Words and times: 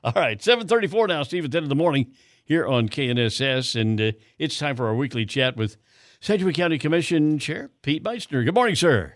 All 0.04 0.12
right, 0.16 0.42
734 0.42 1.08
now, 1.08 1.22
Steve, 1.22 1.44
at 1.44 1.52
10 1.52 1.64
in 1.64 1.68
the 1.68 1.74
morning 1.74 2.12
here 2.44 2.66
on 2.66 2.88
KNSS. 2.88 3.78
And 3.78 4.00
uh, 4.00 4.12
it's 4.38 4.58
time 4.58 4.74
for 4.76 4.86
our 4.86 4.94
weekly 4.94 5.26
chat 5.26 5.56
with 5.56 5.76
Sedgwick 6.20 6.56
County 6.56 6.78
Commission 6.78 7.38
Chair 7.38 7.70
Pete 7.82 8.02
Meitzner. 8.02 8.42
Good 8.44 8.54
morning, 8.54 8.76
sir. 8.76 9.14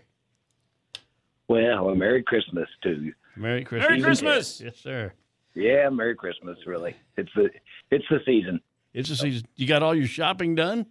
Well, 1.47 1.89
a 1.89 1.95
Merry 1.95 2.21
Christmas 2.21 2.67
to 2.83 2.91
you. 3.01 3.13
Merry 3.35 3.63
Christmas. 3.63 3.89
Merry 3.89 4.01
Christmas. 4.01 4.61
Yes, 4.61 4.77
sir. 4.77 5.13
Yeah, 5.55 5.89
Merry 5.89 6.15
Christmas. 6.15 6.57
Really, 6.65 6.95
it's 7.17 7.29
the 7.35 7.49
it's 7.89 8.05
the 8.09 8.19
season. 8.25 8.59
It's 8.93 9.09
the 9.09 9.15
season. 9.15 9.47
You 9.55 9.67
got 9.67 9.83
all 9.83 9.95
your 9.95 10.07
shopping 10.07 10.55
done? 10.55 10.85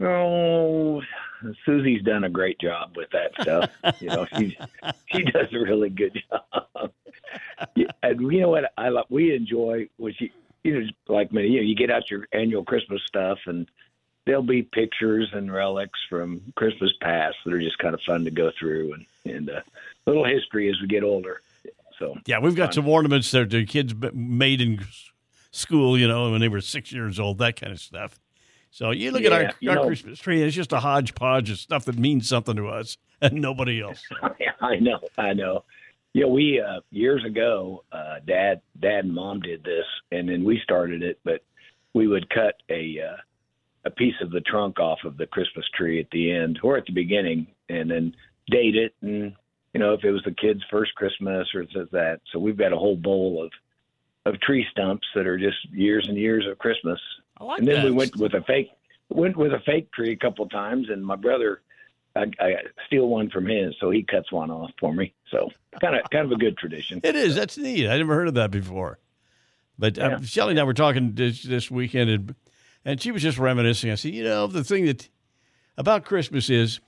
Oh, 0.00 1.02
Susie's 1.66 2.02
done 2.02 2.24
a 2.24 2.30
great 2.30 2.58
job 2.60 2.96
with 2.96 3.08
that 3.12 3.32
stuff. 3.40 3.70
you 4.00 4.08
know, 4.08 4.26
she 4.36 4.56
she 5.12 5.22
does 5.24 5.46
a 5.52 5.58
really 5.58 5.90
good 5.90 6.18
job. 6.30 6.92
And 8.10 8.32
you 8.32 8.40
know 8.40 8.48
what 8.50 8.72
I 8.76 8.88
love? 8.88 9.06
We 9.08 9.34
enjoy 9.34 9.88
what 9.96 10.14
she 10.18 10.32
you 10.64 10.80
know 10.80 10.86
like 11.08 11.32
me. 11.32 11.46
You 11.46 11.56
know, 11.60 11.62
you 11.66 11.74
get 11.76 11.90
out 11.90 12.10
your 12.10 12.26
annual 12.32 12.64
Christmas 12.64 13.00
stuff, 13.06 13.38
and 13.46 13.68
there'll 14.26 14.42
be 14.42 14.62
pictures 14.62 15.28
and 15.32 15.52
relics 15.52 15.98
from 16.08 16.40
Christmas 16.56 16.90
past 17.00 17.36
that 17.44 17.52
are 17.54 17.60
just 17.60 17.78
kind 17.78 17.94
of 17.94 18.00
fun 18.02 18.24
to 18.24 18.30
go 18.30 18.50
through, 18.58 18.94
and 18.94 19.06
and 19.34 19.50
uh, 19.50 19.60
little 20.06 20.24
history 20.24 20.68
as 20.68 20.76
we 20.80 20.88
get 20.88 21.04
older. 21.04 21.40
So 21.98 22.16
Yeah, 22.26 22.40
we've 22.40 22.56
got 22.56 22.74
some 22.74 22.88
ornaments 22.88 23.30
that 23.32 23.50
the 23.50 23.64
kids 23.66 23.94
made 24.14 24.60
in 24.60 24.80
school, 25.50 25.98
you 25.98 26.08
know, 26.08 26.30
when 26.30 26.40
they 26.40 26.48
were 26.48 26.60
six 26.62 26.90
years 26.92 27.20
old, 27.20 27.38
that 27.38 27.60
kind 27.60 27.72
of 27.72 27.78
stuff. 27.80 28.18
So 28.70 28.90
you 28.92 29.10
look 29.10 29.22
Yeah, 29.22 29.34
at 29.34 29.56
you 29.60 29.70
our, 29.70 29.76
our 29.76 29.82
know- 29.82 29.86
Christmas 29.88 30.18
tree, 30.18 30.42
it's 30.42 30.56
just 30.56 30.72
a 30.72 30.80
hodgepodge 30.80 31.50
of 31.50 31.58
stuff 31.58 31.84
that 31.84 31.98
means 31.98 32.28
something 32.28 32.56
to 32.56 32.68
us 32.68 32.96
and 33.20 33.34
nobody 33.42 33.82
else. 33.82 34.02
I 34.62 34.76
know, 34.76 34.98
I 35.18 35.32
know. 35.34 35.64
Yeah, 36.12 36.26
we 36.26 36.60
uh, 36.60 36.80
years 36.90 37.24
ago, 37.24 37.84
uh, 37.92 38.16
dad, 38.26 38.60
dad 38.80 39.04
and 39.04 39.14
mom 39.14 39.40
did 39.40 39.62
this, 39.62 39.86
and 40.10 40.28
then 40.28 40.44
we 40.44 40.60
started 40.62 41.02
it. 41.02 41.20
But 41.24 41.42
we 41.94 42.08
would 42.08 42.28
cut 42.30 42.54
a 42.68 42.98
uh, 43.00 43.16
a 43.84 43.90
piece 43.90 44.14
of 44.20 44.30
the 44.30 44.40
trunk 44.40 44.80
off 44.80 44.98
of 45.04 45.16
the 45.16 45.26
Christmas 45.26 45.66
tree 45.76 46.00
at 46.00 46.10
the 46.10 46.32
end 46.32 46.58
or 46.62 46.76
at 46.76 46.86
the 46.86 46.92
beginning, 46.92 47.46
and 47.68 47.90
then 47.90 48.14
date 48.50 48.74
it, 48.74 48.94
and 49.02 49.34
you 49.72 49.80
know 49.80 49.94
if 49.94 50.02
it 50.02 50.10
was 50.10 50.22
the 50.24 50.34
kid's 50.34 50.62
first 50.70 50.94
Christmas 50.96 51.46
or 51.54 51.62
it 51.62 51.70
says 51.74 51.88
that. 51.92 52.20
So 52.32 52.38
we've 52.38 52.58
got 52.58 52.72
a 52.72 52.78
whole 52.78 52.96
bowl 52.96 53.44
of 53.44 53.52
of 54.26 54.40
tree 54.40 54.66
stumps 54.72 55.06
that 55.14 55.26
are 55.26 55.38
just 55.38 55.58
years 55.70 56.06
and 56.08 56.16
years 56.16 56.46
of 56.46 56.58
Christmas. 56.58 57.00
I 57.38 57.44
like 57.44 57.58
and 57.60 57.68
then 57.68 57.76
that. 57.76 57.84
we 57.84 57.92
went 57.92 58.16
with 58.16 58.34
a 58.34 58.42
fake 58.42 58.70
went 59.10 59.36
with 59.36 59.52
a 59.52 59.60
fake 59.60 59.92
tree 59.92 60.12
a 60.12 60.16
couple 60.16 60.44
of 60.44 60.50
times, 60.50 60.88
and 60.90 61.04
my 61.04 61.16
brother. 61.16 61.62
I, 62.16 62.26
I 62.40 62.54
steal 62.86 63.06
one 63.06 63.30
from 63.30 63.46
his, 63.46 63.74
so 63.80 63.90
he 63.90 64.02
cuts 64.02 64.32
one 64.32 64.50
off 64.50 64.70
for 64.80 64.92
me. 64.92 65.14
So 65.30 65.50
kind 65.80 65.94
of 65.96 66.10
kind 66.10 66.26
of 66.26 66.32
a 66.32 66.36
good 66.36 66.56
tradition. 66.58 67.00
It 67.04 67.14
is. 67.16 67.34
That's 67.34 67.56
neat. 67.56 67.88
I 67.88 67.96
never 67.98 68.14
heard 68.14 68.28
of 68.28 68.34
that 68.34 68.50
before. 68.50 68.98
But 69.78 69.98
uh, 69.98 70.18
Yeah. 70.18 70.20
Shelly 70.22 70.50
and 70.52 70.60
I 70.60 70.64
were 70.64 70.74
talking 70.74 71.12
this, 71.14 71.42
this 71.42 71.70
weekend, 71.70 72.10
and, 72.10 72.34
and 72.84 73.00
she 73.00 73.12
was 73.12 73.22
just 73.22 73.38
reminiscing. 73.38 73.90
I 73.90 73.94
said, 73.94 74.12
you 74.12 74.24
know, 74.24 74.46
the 74.46 74.64
thing 74.64 74.86
that 74.86 75.08
about 75.78 76.04
Christmas 76.04 76.50
is 76.50 76.80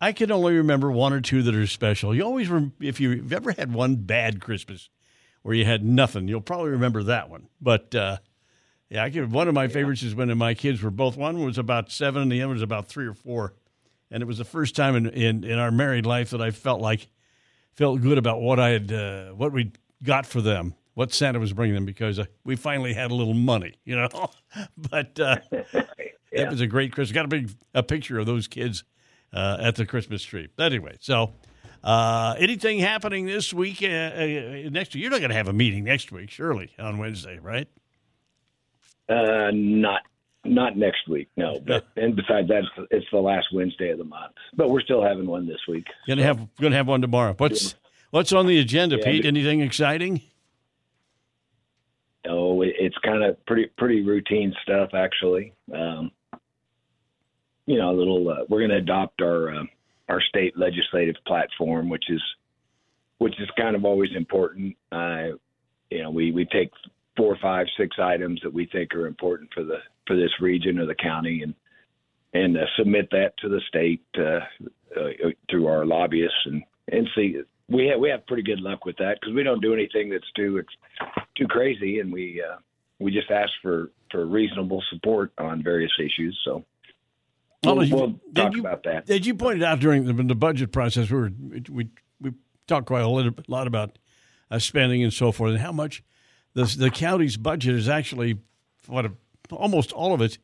I 0.00 0.12
can 0.12 0.30
only 0.30 0.56
remember 0.56 0.90
one 0.90 1.12
or 1.12 1.20
two 1.20 1.42
that 1.44 1.54
are 1.54 1.66
special. 1.66 2.14
You 2.14 2.22
always, 2.22 2.48
rem- 2.48 2.72
if 2.80 3.00
you've 3.00 3.32
ever 3.32 3.52
had 3.52 3.72
one 3.72 3.96
bad 3.96 4.40
Christmas 4.40 4.90
where 5.42 5.54
you 5.54 5.64
had 5.64 5.84
nothing, 5.84 6.28
you'll 6.28 6.40
probably 6.40 6.70
remember 6.70 7.02
that 7.04 7.30
one. 7.30 7.48
But 7.60 7.94
uh, 7.94 8.18
yeah, 8.90 9.02
I 9.04 9.10
can, 9.10 9.30
one 9.30 9.48
of 9.48 9.54
my 9.54 9.68
favorites 9.68 10.02
is 10.02 10.14
when 10.14 10.36
my 10.38 10.54
kids 10.54 10.82
were 10.82 10.90
both, 10.90 11.16
one 11.16 11.42
was 11.44 11.56
about 11.58 11.90
seven 11.90 12.22
and 12.22 12.30
the 12.30 12.42
other 12.42 12.52
was 12.52 12.62
about 12.62 12.88
three 12.88 13.06
or 13.06 13.14
four. 13.14 13.54
And 14.12 14.22
it 14.22 14.26
was 14.26 14.38
the 14.38 14.44
first 14.44 14.76
time 14.76 14.94
in, 14.94 15.06
in, 15.08 15.44
in 15.44 15.58
our 15.58 15.70
married 15.70 16.06
life 16.06 16.30
that 16.30 16.42
I 16.42 16.50
felt 16.50 16.80
like 16.80 17.08
felt 17.74 18.00
good 18.02 18.18
about 18.18 18.40
what 18.40 18.60
I 18.60 18.70
had, 18.70 18.92
uh, 18.92 19.30
what 19.30 19.52
we 19.52 19.72
got 20.02 20.26
for 20.26 20.40
them, 20.40 20.74
what 20.94 21.12
Santa 21.12 21.38
was 21.38 21.52
bringing 21.52 21.74
them, 21.74 21.86
because 21.86 22.18
uh, 22.18 22.26
we 22.44 22.54
finally 22.54 22.92
had 22.92 23.10
a 23.10 23.14
little 23.14 23.34
money, 23.34 23.74
you 23.84 23.96
know. 23.96 24.08
but 24.76 25.18
uh, 25.18 25.36
it 26.30 26.48
was 26.48 26.60
a 26.60 26.66
great 26.66 26.92
Christmas. 26.92 27.14
Got 27.14 27.24
a 27.24 27.28
big 27.28 27.50
a 27.74 27.82
picture 27.82 28.18
of 28.18 28.26
those 28.26 28.46
kids 28.46 28.84
uh, 29.32 29.56
at 29.60 29.76
the 29.76 29.86
Christmas 29.86 30.22
tree. 30.22 30.48
But 30.54 30.72
Anyway, 30.72 30.96
so 31.00 31.32
uh, 31.82 32.34
anything 32.38 32.78
happening 32.78 33.26
this 33.26 33.52
week? 33.52 33.82
Uh, 33.82 33.86
uh, 33.86 34.70
next 34.70 34.94
week, 34.94 35.02
you're 35.02 35.10
not 35.10 35.20
going 35.20 35.30
to 35.30 35.36
have 35.36 35.48
a 35.48 35.52
meeting 35.52 35.84
next 35.84 36.12
week, 36.12 36.30
surely 36.30 36.70
on 36.78 36.98
Wednesday, 36.98 37.38
right? 37.38 37.68
Uh, 39.08 39.50
not 39.52 40.02
not 40.44 40.76
next 40.76 41.08
week, 41.08 41.28
no. 41.36 41.60
But 41.66 41.86
and 41.96 42.16
besides 42.16 42.48
that, 42.48 42.62
it's, 42.76 42.88
it's 42.90 43.06
the 43.12 43.18
last 43.18 43.46
Wednesday 43.52 43.90
of 43.90 43.98
the 43.98 44.04
month. 44.04 44.34
But 44.54 44.70
we're 44.70 44.80
still 44.80 45.02
having 45.02 45.26
one 45.26 45.46
this 45.46 45.60
week. 45.68 45.86
Going 46.06 46.18
to 46.18 46.24
have 46.24 46.38
going 46.56 46.72
to 46.72 46.76
have 46.76 46.88
one 46.88 47.00
tomorrow. 47.00 47.34
What's 47.36 47.74
what's 48.10 48.32
on 48.32 48.46
the 48.46 48.58
agenda, 48.58 48.96
Yeah, 48.98 49.04
Pete? 49.04 49.24
Anything 49.24 49.60
exciting? 49.60 50.22
No, 52.26 52.62
it, 52.62 52.74
it's 52.78 52.96
kind 53.04 53.22
of 53.22 53.44
pretty 53.46 53.70
pretty 53.76 54.02
routine 54.02 54.54
stuff 54.62 54.90
actually. 54.94 55.52
Um, 55.72 56.10
you 57.66 57.78
know, 57.78 57.90
a 57.90 57.96
little. 57.96 58.28
Uh, 58.28 58.44
we're 58.48 58.60
going 58.60 58.70
to 58.70 58.76
adopt 58.76 59.22
our 59.22 59.54
uh, 59.54 59.64
our 60.08 60.20
state 60.20 60.56
legislative 60.56 61.16
platform, 61.26 61.88
which 61.88 62.04
is 62.08 62.22
which 63.18 63.38
is 63.40 63.48
kind 63.56 63.76
of 63.76 63.84
always 63.84 64.10
important. 64.16 64.76
Uh, 64.90 65.28
you 65.90 66.02
know, 66.02 66.10
we 66.10 66.32
we 66.32 66.44
take 66.46 66.70
four, 67.16 67.36
five, 67.40 67.66
six 67.76 67.96
items 68.00 68.40
that 68.42 68.52
we 68.52 68.66
think 68.66 68.94
are 68.94 69.06
important 69.06 69.50
for 69.52 69.62
the 69.62 69.78
for 70.06 70.16
this 70.16 70.30
region 70.40 70.78
or 70.78 70.86
the 70.86 70.94
county, 70.94 71.42
and 71.42 71.54
and 72.34 72.56
uh, 72.56 72.64
submit 72.76 73.08
that 73.10 73.34
to 73.38 73.48
the 73.48 73.60
state 73.68 74.02
uh, 74.18 74.40
uh, 74.98 75.30
through 75.50 75.66
our 75.66 75.84
lobbyists 75.84 76.36
and 76.46 76.62
and 76.90 77.08
see. 77.14 77.40
We 77.68 77.86
have 77.86 78.00
we 78.00 78.10
have 78.10 78.26
pretty 78.26 78.42
good 78.42 78.60
luck 78.60 78.84
with 78.84 78.96
that 78.98 79.18
because 79.20 79.34
we 79.34 79.42
don't 79.42 79.62
do 79.62 79.72
anything 79.72 80.10
that's 80.10 80.30
too 80.36 80.58
ex- 80.58 81.10
too 81.36 81.46
crazy, 81.46 82.00
and 82.00 82.12
we 82.12 82.42
uh, 82.46 82.56
we 82.98 83.10
just 83.12 83.30
ask 83.30 83.50
for 83.62 83.90
for 84.10 84.26
reasonable 84.26 84.82
support 84.90 85.32
on 85.38 85.62
various 85.62 85.92
issues. 85.98 86.38
So 86.44 86.64
we'll, 87.64 87.76
Well, 87.76 87.88
we'll 87.90 88.20
talk 88.34 88.54
you- 88.54 88.60
about 88.60 88.82
that. 88.84 89.06
did 89.06 89.24
you 89.24 89.34
pointed 89.34 89.62
out 89.62 89.80
during 89.80 90.04
the, 90.04 90.12
the 90.22 90.34
budget 90.34 90.72
process, 90.72 91.10
we 91.10 91.16
were 91.18 91.30
we 91.70 91.88
we 92.20 92.32
talked 92.66 92.86
quite 92.86 93.02
a 93.02 93.08
little, 93.08 93.32
lot 93.48 93.66
about 93.66 93.98
uh, 94.50 94.58
spending 94.58 95.02
and 95.02 95.12
so 95.12 95.32
forth, 95.32 95.52
and 95.52 95.60
how 95.60 95.72
much 95.72 96.02
the 96.54 96.64
the 96.78 96.90
county's 96.90 97.36
budget 97.38 97.74
is 97.74 97.88
actually 97.88 98.38
what 98.86 99.06
almost 99.50 99.92
all 99.92 100.14
of 100.14 100.20
it 100.20 100.38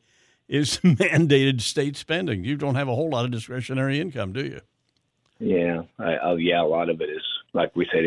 is 0.47 0.77
mandated 0.83 1.61
state 1.61 1.95
spending. 1.95 2.43
You 2.43 2.57
don't 2.57 2.75
have 2.75 2.87
a 2.87 2.95
whole 2.95 3.09
lot 3.09 3.25
of 3.25 3.31
discretionary 3.31 3.99
income, 3.99 4.33
do 4.33 4.43
you? 4.43 4.61
Yeah, 5.39 5.83
I, 5.97 6.17
oh, 6.23 6.35
yeah. 6.35 6.61
A 6.61 6.65
lot 6.65 6.89
of 6.89 7.01
it 7.01 7.09
is 7.09 7.23
like 7.53 7.75
we 7.75 7.87
said. 7.91 8.03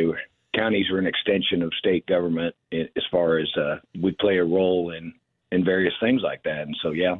Counties 0.54 0.90
are 0.90 0.98
an 0.98 1.06
extension 1.06 1.62
of 1.62 1.72
state 1.78 2.04
government 2.04 2.54
as 2.72 3.02
far 3.10 3.38
as 3.38 3.48
uh, 3.56 3.76
we 4.02 4.12
play 4.12 4.36
a 4.36 4.44
role 4.44 4.90
in 4.90 5.14
in 5.50 5.64
various 5.64 5.94
things 5.98 6.20
like 6.22 6.42
that. 6.42 6.62
And 6.66 6.76
so, 6.82 6.90
yeah, 6.90 7.16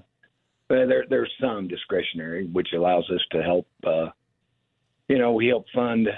but 0.69 0.87
there 0.87 1.07
there's 1.09 1.33
some 1.41 1.67
discretionary, 1.67 2.47
which 2.49 2.69
allows 2.75 3.09
us 3.11 3.21
to 3.31 3.43
help. 3.43 3.67
Uh, 3.87 4.11
you 5.09 5.19
know, 5.19 5.33
we 5.33 5.47
help 5.47 5.65
fund 5.75 6.09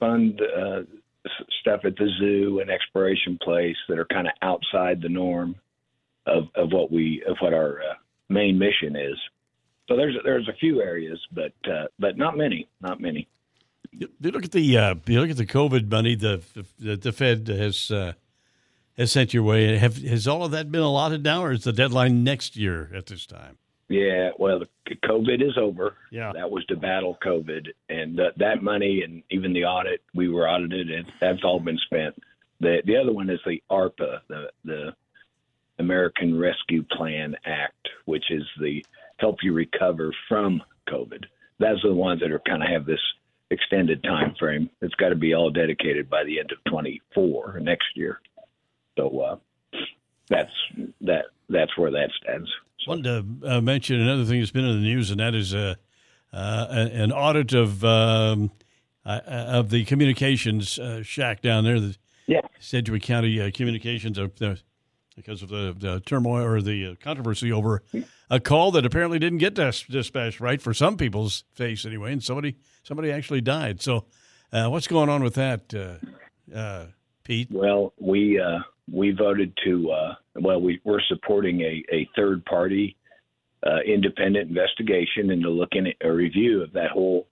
fund 0.00 0.40
uh, 0.40 0.82
stuff 1.60 1.80
at 1.84 1.96
the 1.96 2.08
zoo 2.18 2.60
and 2.60 2.70
exploration 2.70 3.38
place 3.40 3.76
that 3.88 3.98
are 3.98 4.06
kind 4.06 4.26
of 4.26 4.32
outside 4.42 5.00
the 5.00 5.08
norm 5.08 5.54
of 6.26 6.44
of 6.54 6.72
what 6.72 6.90
we 6.90 7.22
of 7.26 7.36
what 7.40 7.52
our 7.52 7.80
uh, 7.80 7.94
main 8.28 8.58
mission 8.58 8.96
is. 8.96 9.16
So 9.88 9.96
there's 9.96 10.16
there's 10.24 10.48
a 10.48 10.52
few 10.54 10.82
areas, 10.82 11.18
but 11.32 11.52
uh, 11.70 11.86
but 11.98 12.16
not 12.16 12.36
many, 12.36 12.68
not 12.80 13.00
many. 13.00 13.28
You 13.92 14.08
look 14.20 14.44
at 14.44 14.52
the 14.52 14.76
uh, 14.76 14.94
you 15.06 15.20
look 15.20 15.30
at 15.30 15.36
the 15.36 15.46
COVID 15.46 15.90
money 15.90 16.14
the 16.14 16.42
the, 16.78 16.96
the 16.96 17.12
Fed 17.12 17.48
has 17.48 17.90
uh, 17.90 18.12
has 18.96 19.12
sent 19.12 19.32
your 19.32 19.42
way. 19.42 19.76
Have 19.78 19.98
has 19.98 20.26
all 20.26 20.44
of 20.44 20.50
that 20.50 20.70
been 20.70 20.82
allotted 20.82 21.22
now, 21.22 21.44
or 21.44 21.52
is 21.52 21.64
the 21.64 21.72
deadline 21.72 22.24
next 22.24 22.56
year 22.56 22.90
at 22.94 23.06
this 23.06 23.26
time? 23.26 23.58
Yeah, 23.88 24.30
well, 24.38 24.58
the 24.58 24.96
COVID 25.04 25.40
is 25.46 25.56
over. 25.56 25.94
Yeah. 26.10 26.32
that 26.34 26.50
was 26.50 26.64
to 26.66 26.76
battle 26.76 27.16
COVID, 27.24 27.68
and 27.88 28.18
uh, 28.18 28.30
that 28.36 28.62
money 28.62 29.02
and 29.02 29.22
even 29.30 29.52
the 29.52 29.64
audit 29.64 30.02
we 30.12 30.28
were 30.28 30.48
audited, 30.48 30.90
and 30.90 31.06
that's 31.20 31.44
all 31.44 31.60
been 31.60 31.78
spent. 31.78 32.20
The 32.60 32.82
the 32.84 32.96
other 32.96 33.12
one 33.12 33.30
is 33.30 33.38
the 33.46 33.62
ARPA, 33.70 34.20
the 34.28 34.50
the 34.64 34.94
American 35.78 36.38
Rescue 36.38 36.84
Plan 36.92 37.34
Act, 37.44 37.88
which 38.04 38.24
is 38.30 38.42
the 38.60 38.84
help 39.18 39.36
you 39.42 39.52
recover 39.52 40.12
from 40.28 40.62
COVID. 40.88 41.24
Those 41.58 41.84
are 41.84 41.88
the 41.88 41.94
ones 41.94 42.20
that 42.20 42.30
are 42.30 42.40
kind 42.40 42.62
of 42.62 42.68
have 42.68 42.86
this 42.86 43.00
extended 43.50 44.02
time 44.02 44.34
frame. 44.38 44.68
It's 44.82 44.94
got 44.94 45.10
to 45.10 45.14
be 45.14 45.34
all 45.34 45.50
dedicated 45.50 46.10
by 46.10 46.24
the 46.24 46.38
end 46.38 46.52
of 46.52 46.58
24 46.70 47.60
next 47.62 47.86
year. 47.94 48.20
So 48.98 49.20
uh, 49.20 49.36
that's 50.28 50.50
that 51.02 51.26
that's 51.48 51.76
where 51.78 51.90
that 51.90 52.10
stands. 52.22 52.48
So, 52.80 52.90
Wanted 52.90 53.40
to 53.42 53.56
uh, 53.56 53.60
mention 53.60 54.00
another 54.00 54.24
thing 54.24 54.40
that's 54.40 54.50
been 54.50 54.64
in 54.64 54.76
the 54.82 54.88
news, 54.88 55.10
and 55.10 55.20
that 55.20 55.34
is 55.34 55.54
uh, 55.54 55.74
uh, 56.32 56.66
an 56.70 57.12
audit 57.12 57.52
of 57.52 57.84
um, 57.84 58.50
uh, 59.04 59.20
of 59.24 59.70
the 59.70 59.84
communications 59.84 60.78
uh, 60.78 61.02
shack 61.02 61.40
down 61.40 61.64
there, 61.64 61.78
the 61.80 61.96
yeah, 62.26 62.40
Sedgwick 62.58 63.02
County 63.02 63.40
uh, 63.40 63.50
Communications, 63.54 64.18
uh, 64.18 64.28
the- 64.36 64.60
because 65.16 65.42
of 65.42 65.48
the, 65.48 65.74
the 65.76 66.00
turmoil 66.00 66.44
or 66.44 66.60
the 66.60 66.86
uh, 66.86 66.94
controversy 67.00 67.50
over 67.50 67.82
a 68.30 68.38
call 68.38 68.70
that 68.72 68.84
apparently 68.84 69.18
didn't 69.18 69.38
get 69.38 69.54
dis- 69.54 69.82
dispatched 69.84 70.40
right 70.40 70.60
for 70.60 70.74
some 70.74 70.96
people's 70.96 71.44
face 71.54 71.84
anyway, 71.84 72.12
and 72.12 72.22
somebody 72.22 72.56
somebody 72.82 73.10
actually 73.10 73.40
died. 73.40 73.82
So, 73.82 74.04
uh, 74.52 74.68
what's 74.68 74.86
going 74.86 75.08
on 75.08 75.22
with 75.22 75.34
that, 75.34 75.74
uh, 75.74 76.56
uh, 76.56 76.86
Pete? 77.24 77.48
Well, 77.50 77.94
we 77.98 78.38
uh, 78.38 78.58
we 78.92 79.10
voted 79.10 79.52
to 79.64 79.90
uh, 79.90 80.14
well, 80.36 80.60
we 80.60 80.80
we're 80.84 81.00
supporting 81.08 81.62
a, 81.62 81.82
a 81.92 82.08
third 82.14 82.44
party 82.44 82.96
independent 83.84 84.48
investigation 84.48 85.30
into 85.32 85.50
looking 85.50 85.88
at 85.88 85.94
a 86.06 86.12
review 86.12 86.62
of 86.62 86.72
that 86.72 86.92
whole 86.92 87.26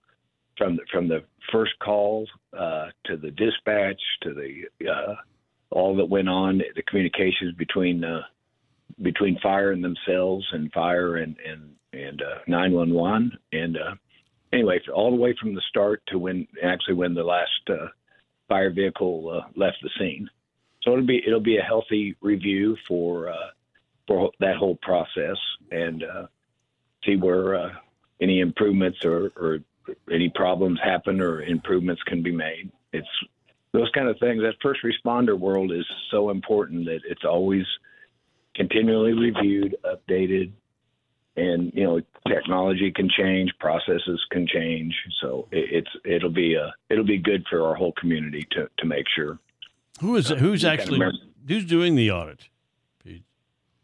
from 0.58 0.74
the, 0.74 0.82
from 0.90 1.06
the 1.06 1.22
first 1.52 1.70
call 1.78 2.26
to 2.52 3.16
the 3.16 3.30
dispatch 3.30 4.00
to 4.22 4.34
the 4.34 4.64
all 5.74 5.96
that 5.96 6.08
went 6.08 6.28
on, 6.28 6.62
the 6.76 6.82
communications 6.82 7.54
between 7.56 8.04
uh, 8.04 8.22
between 9.02 9.38
fire 9.40 9.72
and 9.72 9.82
themselves 9.82 10.46
and 10.52 10.72
fire 10.72 11.16
and 11.16 11.36
and 11.44 11.74
and 11.92 12.22
uh, 12.22 12.38
911 12.46 13.32
and 13.52 13.76
uh, 13.76 13.94
anyway 14.52 14.80
all 14.92 15.10
the 15.10 15.16
way 15.16 15.34
from 15.40 15.54
the 15.54 15.62
start 15.68 16.02
to 16.06 16.18
when 16.18 16.46
actually 16.62 16.94
when 16.94 17.14
the 17.14 17.22
last 17.22 17.50
uh, 17.68 17.88
fire 18.48 18.70
vehicle 18.70 19.44
left 19.56 19.78
the 19.82 19.90
scene. 19.98 20.28
So 20.82 20.92
it'll 20.92 21.06
be 21.06 21.22
it'll 21.26 21.40
be 21.40 21.58
a 21.58 21.62
healthy 21.62 22.16
review 22.20 22.76
for 22.86 23.34
for 24.06 24.30
that 24.38 24.56
whole 24.56 24.76
process 24.76 25.38
and 25.72 26.04
see 27.04 27.16
where 27.16 27.76
any 28.20 28.40
improvements 28.40 29.04
or, 29.04 29.32
or 29.36 29.58
any 30.10 30.28
problems 30.28 30.78
happen 30.82 31.20
or 31.20 31.42
improvements 31.42 32.02
can 32.04 32.22
be 32.22 32.32
made. 32.32 32.70
It's 32.92 33.08
those 33.74 33.90
kind 33.92 34.08
of 34.08 34.18
things. 34.20 34.40
That 34.40 34.54
first 34.62 34.80
responder 34.82 35.38
world 35.38 35.72
is 35.72 35.84
so 36.10 36.30
important 36.30 36.86
that 36.86 37.00
it's 37.06 37.24
always 37.24 37.64
continually 38.54 39.12
reviewed, 39.12 39.76
updated, 39.84 40.52
and 41.36 41.72
you 41.74 41.82
know 41.82 42.00
technology 42.28 42.92
can 42.94 43.10
change, 43.10 43.52
processes 43.58 44.24
can 44.30 44.46
change. 44.46 44.94
So 45.20 45.48
it, 45.50 45.84
it's 45.84 45.90
it'll 46.04 46.30
be 46.30 46.54
a 46.54 46.72
it'll 46.88 47.04
be 47.04 47.18
good 47.18 47.44
for 47.50 47.66
our 47.66 47.74
whole 47.74 47.92
community 47.92 48.46
to 48.52 48.70
to 48.78 48.86
make 48.86 49.06
sure. 49.14 49.38
Who 50.00 50.14
is 50.16 50.28
who's 50.28 50.62
you 50.62 50.70
can 50.70 50.78
actually 50.80 51.10
who's 51.46 51.66
doing 51.66 51.96
the 51.96 52.10
audit? 52.12 52.48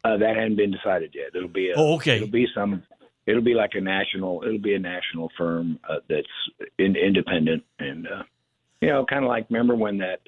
Uh, 0.03 0.17
that 0.17 0.35
hadn't 0.35 0.57
been 0.57 0.71
decided 0.71 1.15
yet. 1.15 1.27
It'll 1.35 1.47
be 1.47 1.71
a, 1.71 1.75
Oh, 1.77 1.97
okay. 1.97 2.17
It'll 2.17 2.29
be 2.29 2.47
some. 2.55 2.83
It'll 3.27 3.43
be 3.43 3.53
like 3.53 3.73
a 3.75 3.83
national. 3.83 4.43
It'll 4.45 4.59
be 4.59 4.75
a 4.75 4.79
national 4.79 5.31
firm 5.37 5.79
uh, 5.87 5.97
that's 6.09 6.27
in, 6.79 6.97
independent 6.97 7.65
and 7.79 8.07
uh, 8.07 8.23
you 8.81 8.89
know, 8.89 9.05
kind 9.05 9.25
of 9.25 9.29
like 9.29 9.47
remember 9.51 9.75
when 9.75 9.99
that 9.99 10.21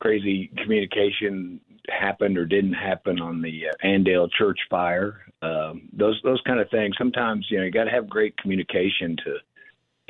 crazy 0.00 0.50
communication 0.62 1.60
happened 1.88 2.36
or 2.38 2.44
didn't 2.46 2.74
happen 2.74 3.20
on 3.20 3.40
the 3.42 3.64
uh, 3.68 3.86
Andale 3.86 4.28
Church 4.36 4.58
fire. 4.70 5.20
Um, 5.42 5.88
those 5.92 6.20
those 6.24 6.40
kind 6.46 6.60
of 6.60 6.68
things. 6.70 6.94
Sometimes 6.98 7.46
you 7.50 7.58
know 7.58 7.64
you 7.64 7.70
got 7.70 7.84
to 7.84 7.90
have 7.90 8.08
great 8.08 8.36
communication 8.36 9.16
to, 9.24 9.34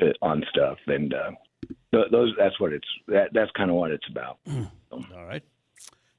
to 0.05 0.13
on 0.21 0.43
stuff, 0.49 0.77
and 0.87 1.13
uh, 1.13 1.31
th- 1.91 2.11
those 2.11 2.33
that's 2.37 2.59
what 2.59 2.73
it's 2.73 2.87
that 3.07 3.29
that's 3.33 3.51
kind 3.51 3.69
of 3.69 3.75
what 3.75 3.91
it's 3.91 4.07
about. 4.09 4.37
All 4.91 5.25
right. 5.25 5.43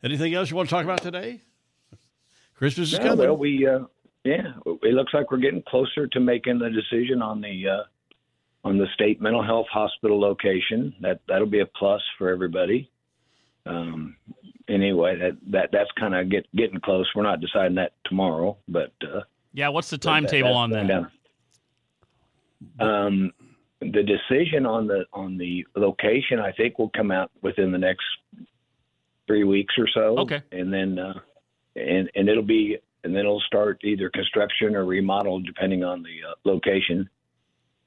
Anything 0.02 0.34
else 0.34 0.50
you 0.50 0.56
want 0.56 0.68
to 0.68 0.74
talk 0.74 0.84
about 0.84 1.00
today? 1.02 1.40
Christmas 2.56 2.88
is 2.88 2.94
Yeah, 2.98 3.04
coming. 3.08 3.26
well, 3.26 3.36
we 3.36 3.66
uh, 3.66 3.80
yeah, 4.24 4.54
it 4.66 4.94
looks 4.94 5.12
like 5.14 5.30
we're 5.30 5.38
getting 5.38 5.62
closer 5.68 6.06
to 6.08 6.20
making 6.20 6.58
the 6.58 6.70
decision 6.70 7.22
on 7.22 7.40
the 7.40 7.68
uh, 7.68 7.82
on 8.64 8.78
the 8.78 8.86
state 8.94 9.20
mental 9.20 9.42
health 9.42 9.66
hospital 9.70 10.18
location. 10.20 10.94
That 11.00 11.20
that'll 11.28 11.46
be 11.46 11.60
a 11.60 11.66
plus 11.66 12.02
for 12.18 12.28
everybody. 12.30 12.90
Um, 13.66 14.16
anyway, 14.68 15.16
that 15.18 15.36
that 15.50 15.68
that's 15.72 15.90
kind 15.98 16.14
of 16.14 16.30
get 16.30 16.46
getting 16.56 16.80
close. 16.80 17.08
We're 17.14 17.22
not 17.22 17.40
deciding 17.40 17.76
that 17.76 17.92
tomorrow, 18.04 18.56
but 18.68 18.92
uh, 19.02 19.20
Yeah, 19.52 19.68
what's 19.68 19.90
the 19.90 19.96
that- 19.96 20.02
timetable 20.02 20.48
that's 20.48 20.56
on 20.56 20.70
that? 20.70 20.86
down. 20.88 21.10
Um, 22.80 23.32
the 23.80 24.02
decision 24.02 24.64
on 24.64 24.86
the 24.86 25.04
on 25.12 25.36
the 25.36 25.66
location, 25.76 26.38
I 26.40 26.52
think, 26.52 26.78
will 26.78 26.90
come 26.90 27.10
out 27.10 27.30
within 27.42 27.70
the 27.70 27.78
next 27.78 28.04
three 29.26 29.44
weeks 29.44 29.74
or 29.78 29.86
so. 29.88 30.18
Okay. 30.20 30.42
and 30.52 30.72
then 30.72 30.98
uh, 30.98 31.20
and 31.76 32.10
and 32.14 32.28
it'll 32.28 32.42
be 32.42 32.78
and 33.04 33.14
then 33.14 33.20
it'll 33.20 33.40
start 33.42 33.80
either 33.84 34.08
construction 34.10 34.74
or 34.74 34.86
remodel 34.86 35.40
depending 35.40 35.84
on 35.84 36.02
the 36.02 36.20
uh, 36.30 36.34
location. 36.44 37.08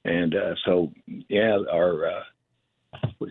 And 0.08 0.36
uh, 0.36 0.56
so, 0.66 0.92
yeah, 1.28 1.58
our 1.72 2.08
uh, 2.08 2.24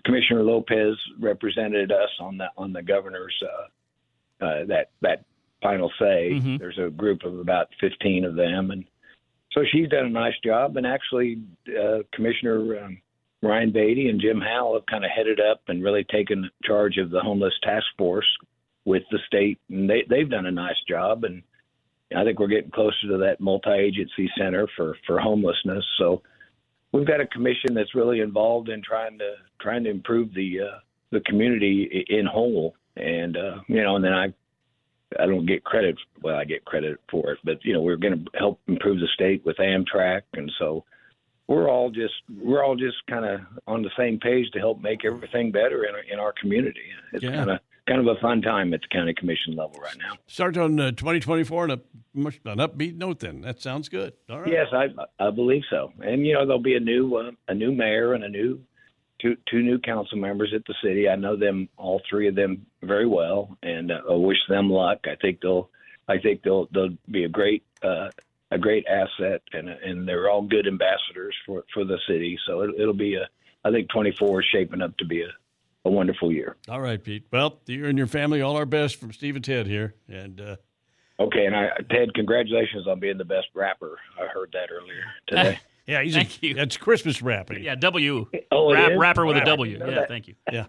Commissioner 0.05 0.43
Lopez 0.43 0.94
represented 1.19 1.90
us 1.90 2.11
on 2.20 2.37
the 2.37 2.46
on 2.58 2.73
the 2.73 2.82
governor's 2.82 3.34
uh, 3.43 4.44
uh, 4.44 4.67
that 4.67 4.90
that 5.00 5.25
final 5.62 5.90
say. 5.99 6.32
Mhm. 6.34 6.58
There's 6.58 6.78
a 6.78 6.90
group 6.90 7.25
of 7.25 7.38
about 7.38 7.69
15 7.81 8.26
of 8.26 8.37
them, 8.37 8.70
and 8.70 8.84
so 9.52 9.64
she's 9.73 9.88
done 9.88 10.05
a 10.05 10.11
nice 10.11 10.38
job. 10.44 10.76
And 10.76 10.87
actually, 10.87 11.40
uh, 11.69 12.00
Commissioner 12.12 12.84
um, 12.84 13.00
Ryan 13.43 13.72
Baty 13.72 14.11
and 14.11 14.20
Jim 14.20 14.40
Howell 14.40 14.75
have 14.75 14.87
kind 14.87 15.05
of 15.05 15.11
headed 15.11 15.40
up 15.40 15.62
and 15.69 15.82
really 15.82 16.05
taken 16.05 16.50
charge 16.62 16.99
of 16.99 17.11
the 17.11 17.20
homeless 17.20 17.55
task 17.62 17.87
force 17.96 18.29
with 18.84 19.02
the 19.11 19.19
state, 19.26 19.58
and 19.70 19.88
they 19.88 20.05
they've 20.10 20.29
done 20.29 20.44
a 20.46 20.51
nice 20.51 20.81
job. 20.86 21.24
And 21.24 21.43
I 22.15 22.22
think 22.22 22.39
we're 22.39 22.48
getting 22.48 22.70
closer 22.70 23.08
to 23.08 23.17
that 23.19 23.41
multi-agency 23.41 24.31
center 24.36 24.69
for 24.77 24.94
for 25.06 25.19
homelessness. 25.19 25.86
So 25.96 26.20
we've 26.96 27.06
got 27.06 27.20
a 27.20 27.26
commission 27.26 27.74
that's 27.74 27.94
really 27.94 28.20
involved 28.20 28.69
in 28.69 28.82
trying 28.82 29.19
to 29.19 29.34
trying 29.60 29.84
to 29.84 29.91
improve 29.91 30.32
the 30.34 30.60
uh, 30.60 30.79
the 31.10 31.20
community 31.20 32.05
in 32.08 32.26
whole. 32.26 32.74
And 32.96 33.36
uh, 33.36 33.56
you 33.69 33.82
know, 33.82 33.96
and 33.96 34.05
then 34.05 34.15
I 34.15 34.32
I 35.20 35.26
don't 35.26 35.46
get 35.46 35.65
credit. 35.65 35.96
Well, 36.22 36.36
I 36.36 36.44
get 36.44 36.65
credit 36.65 36.98
for 37.10 37.32
it, 37.32 37.38
but 37.44 37.65
you 37.65 37.72
know, 37.72 37.81
we're 37.81 37.96
going 37.96 38.24
to 38.24 38.38
help 38.38 38.60
improve 38.67 39.00
the 39.00 39.08
state 39.15 39.44
with 39.44 39.56
Amtrak, 39.58 40.22
and 40.34 40.50
so 40.58 40.84
we're 41.46 41.69
all 41.69 41.91
just 41.91 42.15
we're 42.43 42.65
all 42.65 42.76
just 42.76 42.96
kind 43.08 43.24
of 43.24 43.41
on 43.67 43.82
the 43.82 43.91
same 43.96 44.19
page 44.19 44.50
to 44.53 44.58
help 44.58 44.81
make 44.81 45.05
everything 45.05 45.53
better 45.53 45.84
in 45.84 45.94
our, 45.94 46.00
in 46.12 46.19
our 46.19 46.32
community. 46.41 46.81
It's 47.12 47.22
Yeah. 47.22 47.36
kind 47.36 47.50
of 47.50 47.60
kind 47.86 48.00
of 48.00 48.16
a 48.16 48.20
fun 48.20 48.43
time 48.43 48.74
at 48.74 48.81
the 48.81 48.88
county 48.88 49.14
commission 49.14 49.55
level 49.56 49.81
right 49.81 49.96
now. 49.98 50.16
Start 50.26 50.56
on 50.56 50.78
uh, 50.78 50.90
2024 50.93 51.64
on 51.64 51.70
a 51.70 51.81
much 52.14 52.40
an 52.44 52.58
upbeat 52.58 52.96
note. 52.96 53.20
Then 53.20 53.40
that 53.43 53.60
sounds 53.60 53.88
good. 53.88 54.12
All 54.28 54.40
right. 54.40 54.50
Yes, 54.52 54.66
I 54.72 54.88
I 55.24 55.31
believe 55.31 55.62
so. 55.70 55.93
And 56.00 56.26
you 56.26 56.34
know, 56.34 56.46
there'll 56.46 56.62
be 56.62 56.76
a 56.76 56.81
new 56.81 57.16
uh, 57.16 57.31
a 57.48 57.55
new 57.55 57.72
mayor 57.72 58.14
and 58.14 58.24
a 58.24 58.28
new 58.28 58.60
two 59.20 59.36
two 59.50 59.62
new 59.62 59.78
council 59.78 60.19
members 60.19 60.52
at 60.55 60.62
the 60.66 60.74
city. 60.82 61.08
I 61.08 61.16
know 61.16 61.36
them 61.36 61.69
all 61.76 62.00
three 62.08 62.28
of 62.28 62.34
them 62.34 62.66
very 62.82 63.06
well, 63.06 63.56
and 63.62 63.90
uh, 63.90 64.00
I 64.10 64.14
wish 64.14 64.38
them 64.48 64.70
luck. 64.70 65.00
I 65.06 65.16
think 65.20 65.40
they'll 65.40 65.70
I 66.08 66.19
think 66.19 66.43
they'll 66.43 66.69
they'll 66.72 66.96
be 67.10 67.24
a 67.24 67.28
great 67.28 67.64
uh, 67.82 68.08
a 68.50 68.58
great 68.58 68.86
asset, 68.86 69.43
and 69.52 69.69
and 69.69 70.06
they're 70.06 70.31
all 70.31 70.43
good 70.43 70.66
ambassadors 70.66 71.34
for 71.44 71.64
for 71.72 71.84
the 71.84 71.98
city. 72.08 72.38
So 72.46 72.62
it, 72.62 72.70
it'll 72.78 72.94
be 72.94 73.14
a 73.14 73.28
I 73.64 73.70
think 73.70 73.88
24 73.88 74.40
is 74.40 74.46
shaping 74.52 74.82
up 74.82 74.96
to 74.98 75.05
be 75.05 75.22
a 75.22 75.28
a 75.86 75.90
wonderful 75.90 76.32
year. 76.32 76.56
All 76.69 76.81
right, 76.81 77.02
Pete. 77.02 77.26
Well, 77.31 77.60
you 77.66 77.86
and 77.86 77.96
your 77.96 78.06
family, 78.08 78.43
all 78.43 78.56
our 78.56 78.66
best 78.66 78.96
from 78.96 79.12
Steve 79.12 79.36
and 79.36 79.44
Ted 79.44 79.66
here. 79.66 79.94
And 80.08 80.40
uh, 80.40 80.56
Okay, 81.19 81.46
and 81.46 81.56
I, 81.56 81.69
Ted, 81.90 82.12
congratulations 82.14 82.86
on 82.86 83.00
being 83.00 83.16
the 83.16 83.24
best 83.24 83.46
rapper. 83.55 83.98
I 84.20 84.26
heard 84.26 84.50
that 84.52 84.69
earlier 84.70 85.05
today. 85.26 85.58
yeah, 85.86 86.02
he's 86.02 86.14
Thank 86.14 86.43
a, 86.43 86.46
you. 86.48 86.55
That's 86.55 86.76
Christmas 86.76 87.22
rapping. 87.22 87.62
Yeah, 87.62 87.74
W. 87.76 88.26
Oh, 88.50 88.74
Rap, 88.74 88.93
is? 88.93 88.98
rapper 88.98 89.24
with 89.24 89.36
a 89.36 89.40
Wow, 89.40 89.44
I 89.44 89.50
W. 89.50 89.78
Yeah, 89.78 89.90
that. 89.94 90.08
thank 90.08 90.28
you. 90.28 90.34
Yeah. 90.52 90.66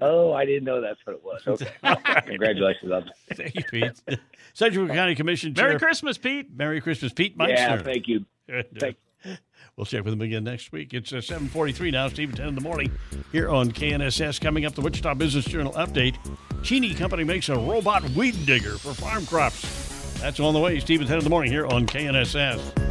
Oh, 0.00 0.32
I 0.32 0.44
didn't 0.44 0.64
know 0.64 0.80
that's 0.80 0.98
what 1.04 1.14
it 1.16 1.24
was. 1.24 1.42
Okay. 1.46 1.70
Congratulations 2.26 2.90
on 2.92 3.04
that. 3.28 3.36
Thank 3.36 3.54
you, 3.54 3.62
Pete. 3.64 4.18
Sedgwick 4.54 4.90
County 4.92 5.14
Commission 5.14 5.54
Merry 5.56 5.78
Christmas, 5.78 6.18
Pete. 6.18 6.54
Merry 6.54 6.80
Christmas, 6.80 7.12
Pete 7.12 7.34
Yeah, 7.38 7.76
Meitzner. 7.78 7.84
thank 7.84 8.08
you. 8.08 8.24
Good. 8.48 8.78
Thank, 8.78 8.96
We'll 9.76 9.84
check 9.84 10.04
with 10.04 10.14
him 10.14 10.22
again 10.22 10.44
next 10.44 10.72
week. 10.72 10.94
It's 10.94 11.12
uh, 11.12 11.20
743 11.20 11.90
now, 11.90 12.08
Steve, 12.08 12.34
10 12.34 12.48
in 12.48 12.54
the 12.54 12.60
morning 12.60 12.90
here 13.30 13.50
on 13.50 13.70
KNSS. 13.70 14.40
Coming 14.40 14.64
up, 14.64 14.74
the 14.74 14.80
Wichita 14.80 15.14
Business 15.14 15.44
Journal 15.44 15.72
update. 15.74 16.16
Cheney 16.62 16.94
Company 16.94 17.24
makes 17.24 17.48
a 17.48 17.56
robot 17.56 18.08
weed 18.10 18.46
digger 18.46 18.78
for 18.78 18.94
farm 18.94 19.26
crops. 19.26 20.18
That's 20.20 20.40
on 20.40 20.54
the 20.54 20.60
way, 20.60 20.80
Steve, 20.80 21.06
10 21.06 21.18
in 21.18 21.24
the 21.24 21.30
morning 21.30 21.52
here 21.52 21.66
on 21.66 21.86
KNSS. 21.86 22.86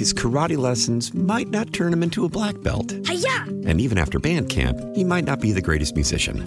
His 0.00 0.14
karate 0.14 0.56
lessons 0.56 1.12
might 1.12 1.48
not 1.48 1.74
turn 1.74 1.92
him 1.92 2.02
into 2.02 2.24
a 2.24 2.28
black 2.28 2.58
belt. 2.62 2.90
Hiya! 3.06 3.44
And 3.66 3.80
even 3.80 3.98
after 3.98 4.18
band 4.18 4.48
camp, 4.48 4.80
he 4.96 5.04
might 5.04 5.24
not 5.24 5.40
be 5.40 5.52
the 5.52 5.60
greatest 5.60 5.94
musician. 5.94 6.46